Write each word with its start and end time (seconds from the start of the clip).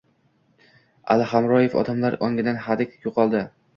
Ali 1.15 1.27
Hamroyev: 1.33 1.75
odamlar 1.81 2.17
ongidan 2.29 2.59
hadik 2.67 2.97
yo‘qoldi 3.05 3.45